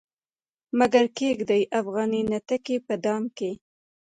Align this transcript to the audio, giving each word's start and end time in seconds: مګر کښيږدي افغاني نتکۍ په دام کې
مګر 0.79 1.03
کښيږدي 1.17 1.61
افغاني 1.79 2.21
نتکۍ 2.31 2.77
په 2.87 2.95
دام 3.03 3.23
کې 3.37 3.51